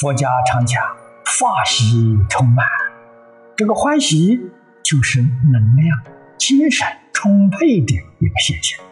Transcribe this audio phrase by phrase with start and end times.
[0.00, 0.82] 佛家常讲
[1.26, 2.64] 法喜充满，
[3.54, 4.40] 这个欢喜
[4.82, 6.00] 就是能量、
[6.38, 8.82] 精神充沛的一个现象。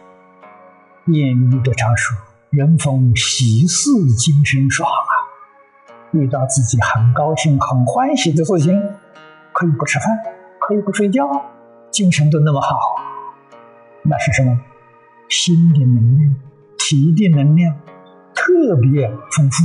[1.07, 2.15] 谚语的常说
[2.51, 5.11] ：“人逢喜事精神爽啊！”
[6.13, 8.79] 遇到自己很高兴、很欢喜的事情，
[9.51, 10.15] 可以不吃饭，
[10.59, 11.27] 可以不睡觉，
[11.89, 12.77] 精神都那么好，
[14.03, 14.59] 那是什么？
[15.27, 16.35] 心的能量、
[16.77, 17.75] 体的能量
[18.35, 19.63] 特别丰富。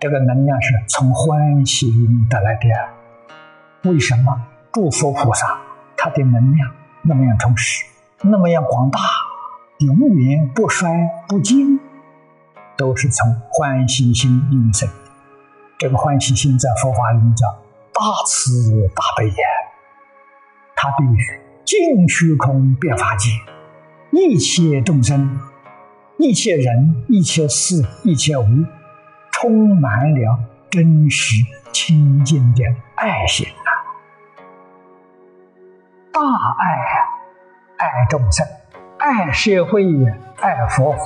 [0.00, 1.92] 这个能量是从欢喜
[2.30, 3.90] 得来的。
[3.90, 5.60] 为什么诸佛菩萨
[5.94, 6.70] 他的能量
[7.02, 7.84] 那么样充实，
[8.22, 8.98] 那么样广大，
[9.80, 10.90] 永远不衰
[11.28, 11.78] 不尽，
[12.78, 14.94] 都是从欢喜心引生的。
[15.76, 17.46] 这个欢喜心在佛法里面叫
[17.92, 19.46] 大慈大悲呀，
[20.76, 21.18] 它对于
[21.66, 23.28] 尽虚空变法界
[24.12, 25.38] 一切众生、
[26.18, 28.44] 一切人、一切事、一切物。
[29.40, 30.38] 充满了
[30.68, 32.62] 真实清净的
[32.94, 33.70] 爱心呐，
[36.12, 36.92] 大爱啊，
[37.78, 38.46] 爱众生，
[38.98, 41.00] 爱社会呀，爱佛法，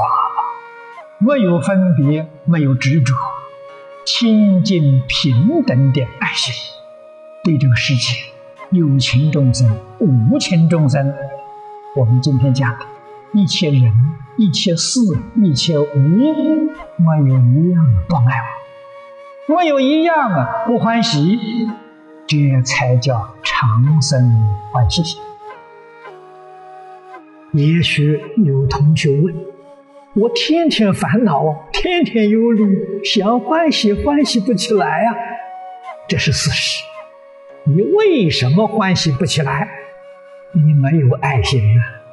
[1.20, 3.14] 没有分别，没有执着，
[4.04, 6.52] 清净平等的爱心，
[7.44, 8.16] 对这个世界
[8.70, 11.14] 有情众生、无情众生，
[11.94, 12.76] 我们今天讲
[13.34, 13.92] 一切人、
[14.36, 15.00] 一切事、
[15.42, 15.86] 一切物。
[16.96, 18.38] 没有一样不爱
[19.48, 21.36] 我，没有一样不欢喜，
[22.28, 24.30] 这才叫长生
[24.72, 25.18] 欢喜。
[27.52, 29.34] 也许有同学问：
[30.14, 35.12] 我天天烦恼，天天忧虑，想欢喜欢喜不起来呀？
[36.08, 36.84] 这是事实。
[37.64, 39.68] 你为什么欢喜不起来？
[40.52, 42.03] 你没有爱心啊！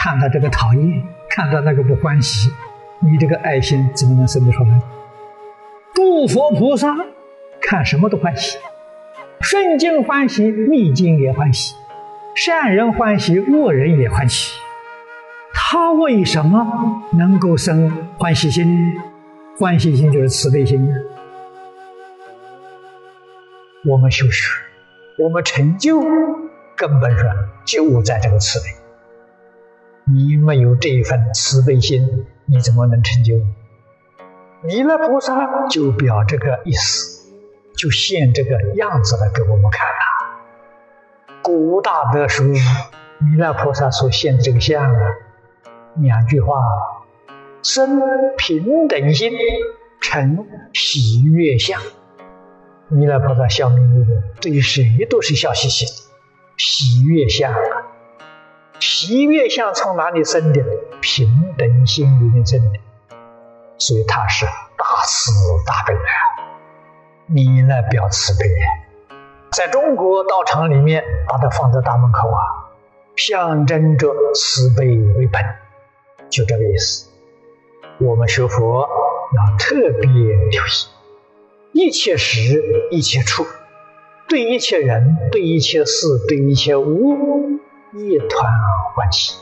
[0.00, 2.48] 看到这个讨厌，看到那个不欢喜。
[3.00, 4.80] 你这个爱心怎么能生得出来？
[5.92, 6.94] 诸佛菩萨
[7.60, 8.58] 看什么都欢喜，
[9.40, 11.74] 顺境欢喜，逆境也欢喜，
[12.36, 14.56] 善人欢喜，恶人也欢喜。
[15.52, 18.94] 他为什么能够生欢喜心？
[19.58, 20.88] 欢喜心就是慈悲心。
[23.84, 24.48] 我们修学，
[25.18, 26.00] 我们成就，
[26.76, 27.26] 根本上
[27.64, 28.66] 就在这个慈悲。
[30.10, 32.26] 你没有这一份慈悲心。
[32.50, 33.34] 你怎么能成就？
[34.62, 37.30] 弥勒菩萨就表这个意思，
[37.76, 41.34] 就现这个样子来给我们看呐。
[41.42, 45.00] 古大德说，弥勒菩萨所现这个相啊，
[45.96, 46.56] 两句话：
[47.62, 48.00] 生
[48.38, 49.30] 平等心，
[50.00, 51.80] 成喜悦相。
[52.88, 55.84] 弥勒菩萨笑眯眯的，对谁都是笑嘻嘻，
[56.56, 57.77] 喜悦相啊。
[58.90, 60.64] 喜悦相从哪里生的？
[61.02, 61.28] 平
[61.58, 62.78] 等心里面生的，
[63.76, 65.30] 所以他是大慈
[65.66, 66.08] 大悲啊！
[67.26, 68.48] 弥勒表慈悲，
[69.52, 72.40] 在中国道场里面把它放在大门口啊，
[73.14, 75.44] 象征着慈悲为本，
[76.30, 77.10] 就这个意思。
[77.98, 78.88] 我们学佛
[79.36, 80.88] 要特别留意，
[81.72, 83.44] 一切时一切处，
[84.26, 87.60] 对一切人、对一切事、对一切物，
[87.94, 88.52] 一团
[88.94, 89.34] 欢喜。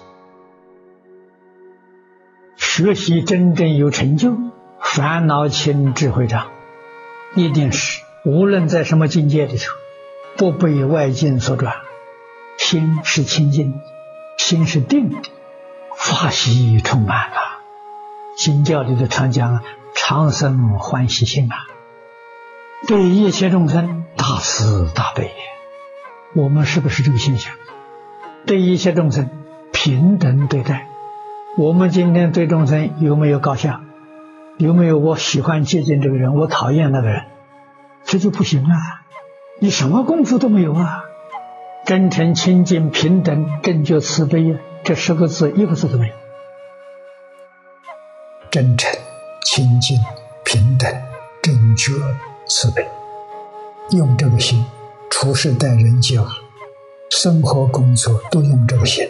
[2.57, 4.37] 学习真正有成就，
[4.81, 6.47] 烦恼轻，智慧长，
[7.35, 9.65] 一定是无论在什么境界里头，
[10.37, 11.75] 不被外境所转，
[12.57, 13.81] 心是清净，
[14.39, 15.29] 心是定的，
[15.97, 17.37] 法喜充满了。
[18.37, 21.57] 经教里的常讲长生欢喜心啊，
[22.87, 25.35] 对一切众生大慈大悲。
[26.35, 27.53] 我们是不是这个现象？
[28.47, 29.29] 对一切众生
[29.73, 30.87] 平等对待。
[31.59, 33.83] 我们今天对众生有没有高下？
[34.57, 37.25] 有没有我喜欢接近这个人，我讨厌那个人？
[38.05, 39.03] 这就不行啊！
[39.59, 41.03] 你什么功夫都没有啊！
[41.85, 46.15] 真诚、清净、平等、正觉、慈悲呀，这十个字一个字都没有。
[48.51, 48.91] 真诚、
[49.45, 49.99] 清净、
[50.45, 50.91] 平等、
[51.43, 51.93] 正觉、
[52.47, 52.87] 慈悲，
[53.91, 54.65] 用这个心
[55.11, 56.25] 处事待人接物，
[57.09, 59.09] 生活工作都用这个心。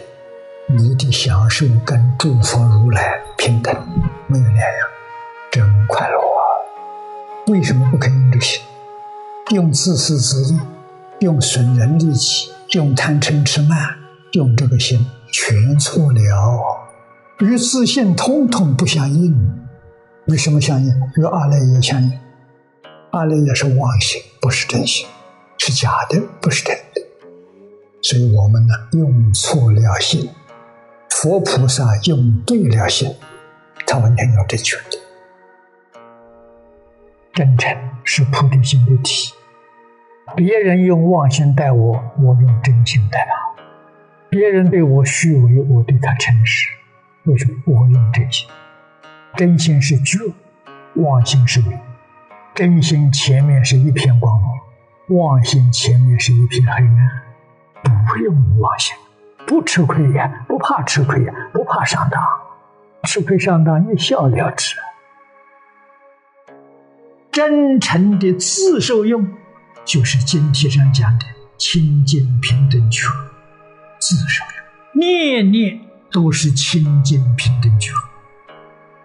[0.69, 3.75] 你的享受跟诸佛如来平等，
[4.26, 4.66] 没有两样，
[5.50, 6.40] 真快乐啊！
[7.46, 8.60] 为什么不肯用这个心？
[9.52, 10.58] 用自私自利，
[11.20, 13.96] 用损人利己，用贪嗔痴慢，
[14.32, 16.88] 用这个心全错了，
[17.38, 19.34] 与自信通通不相应。
[20.26, 20.93] 为什么相应？
[21.16, 22.12] 与阿赖耶相应。
[23.12, 25.06] 阿赖耶是妄心，不是真心，
[25.58, 26.82] 是假的，不是真的。
[28.08, 30.31] 所以我们呢，用错了心。
[31.11, 33.12] 佛菩萨用对了心，
[33.85, 34.99] 他完全要正确的。
[37.35, 39.35] 真诚是菩提心的体。
[40.37, 43.64] 别人用妄心待我，我用真心待他；
[44.31, 46.69] 别人对我虚伪，我对他诚实。
[47.25, 47.55] 为什么？
[47.67, 48.49] 我用真心。
[49.35, 50.20] 真心是觉，
[50.94, 51.76] 妄心是伪。
[52.55, 54.41] 真心前面是一片光
[55.08, 57.23] 明，妄心前面是一片黑暗。
[57.88, 58.96] 不用妄想，
[59.46, 62.22] 不吃亏呀，不怕吃亏呀，不怕上当。
[63.04, 64.76] 吃亏上当一笑了之。
[67.30, 69.28] 真诚的自受用，
[69.84, 71.26] 就是经题上讲的
[71.58, 73.06] 清净平等觉。
[73.98, 75.80] 自受用，念念
[76.10, 77.92] 都是清净平等觉。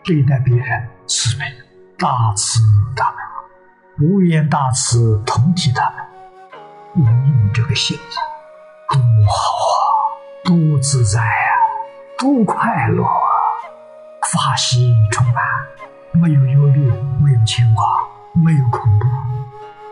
[0.04, 1.46] 对待别人慈悲，
[2.00, 2.60] 大慈
[2.96, 5.96] 大悲，无缘大慈，同体大悲。
[6.96, 7.98] 用这个心，
[8.92, 9.80] 多好啊，
[10.44, 11.52] 多自在啊，
[12.18, 13.10] 多快乐啊，
[14.32, 15.44] 法喜充满，
[16.12, 16.92] 没有忧虑，
[17.24, 17.86] 没有牵挂，
[18.34, 19.06] 没有恐怖，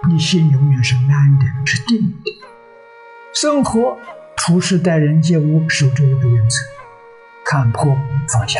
[0.09, 2.31] 你心永远是安的，是定的。
[3.33, 3.97] 生活
[4.35, 6.57] 处事待人接物，守这一个原则：
[7.45, 7.95] 看破
[8.27, 8.59] 放下。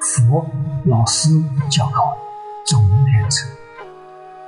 [0.00, 0.46] 佛
[0.86, 1.28] 老师
[1.70, 2.16] 教导
[2.66, 2.82] 总
[3.12, 3.46] 原则，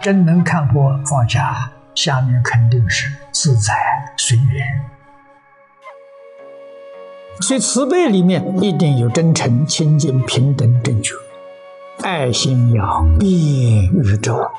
[0.01, 3.11] 真能看破放下，下面肯定是
[3.47, 3.73] 自在
[4.17, 4.67] 随缘。
[7.41, 11.15] 所以慈悲里面一定有真诚、清净、平等、正觉，
[12.03, 14.51] 爱心要遍宇宙，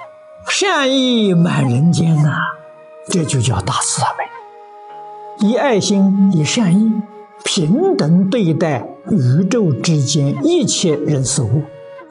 [0.48, 2.38] 善意满人间呐，
[3.10, 5.45] 这就叫大慈悲。
[5.45, 6.89] 以爱心，以善意。
[7.44, 11.63] 平等对待宇宙之间一切人事物，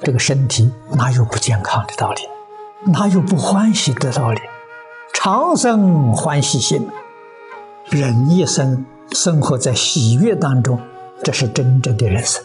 [0.03, 2.21] 这个身体哪有不健康的道理？
[2.93, 4.41] 哪有不欢喜的道理？
[5.27, 6.87] 长生欢喜心，
[7.91, 10.79] 人一生生活在喜悦当中，
[11.25, 12.41] 这是真正的人生。